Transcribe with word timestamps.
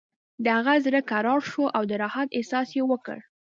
د 0.43 0.45
هغه 0.57 0.73
زړه 0.85 0.99
کرار 1.11 1.41
شو 1.51 1.63
او 1.75 1.83
د 1.89 1.91
راحت 2.03 2.27
احساس 2.37 2.67
یې 2.77 2.83
وکړ 2.91 3.17